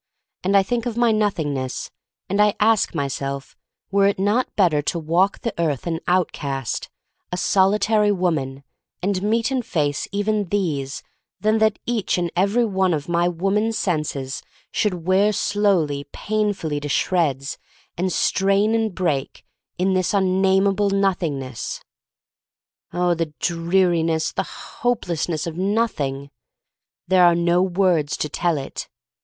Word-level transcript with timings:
And 0.43 0.57
I 0.57 0.63
think 0.63 0.87
of 0.87 0.97
my 0.97 1.11
Nothingness, 1.11 1.91
and 2.27 2.41
I 2.41 2.55
ask 2.59 2.95
myself 2.95 3.55
were 3.91 4.07
it 4.07 4.17
not 4.17 4.49
better 4.55 4.81
to 4.81 4.97
walk 4.97 5.41
the 5.41 5.53
earth 5.59 5.85
an 5.85 5.99
outcast, 6.07 6.89
a 7.31 7.37
solitary 7.37 8.11
woman, 8.11 8.63
and 9.03 9.21
meet 9.21 9.51
and 9.51 9.63
face 9.63 10.07
even 10.11 10.45
these, 10.45 11.03
than 11.39 11.59
that 11.59 11.77
each 11.85 12.17
and 12.17 12.31
every 12.35 12.65
one 12.65 12.95
of 12.95 13.07
my 13.07 13.27
woman 13.27 13.71
senses 13.71 14.41
should 14.71 15.05
wear 15.05 15.31
slowly, 15.31 16.05
painfully 16.11 16.79
to 16.79 16.89
shreds, 16.89 17.59
and 17.95 18.11
strain 18.11 18.73
and 18.73 18.95
break— 18.95 19.45
in 19.77 19.93
this 19.93 20.15
unnameable 20.15 20.89
Nothing? 20.89 21.43
Oh, 22.91 23.13
the 23.13 23.33
dreariness— 23.39 24.31
the 24.31 24.41
hopelessness 24.81 25.45
of 25.45 25.57
Nothing! 25.59 26.31
There 27.07 27.23
are 27.23 27.35
no 27.35 27.61
words 27.61 28.17
to 28.17 28.29
tell 28.29 28.57
it. 28.57 28.89